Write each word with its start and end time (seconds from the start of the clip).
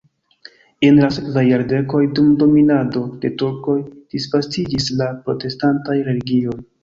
En 0.87 0.95
la 0.99 1.09
sekvaj 1.17 1.43
jardekoj 1.47 1.99
dum 2.19 2.31
dominado 2.43 3.03
de 3.25 3.31
turkoj 3.41 3.77
disvastiĝis 4.15 4.89
la 5.03 5.11
protestantaj 5.27 5.99
religioj. 6.11 6.59